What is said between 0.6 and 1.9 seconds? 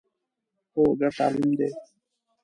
هو، ګډ تعلیم دی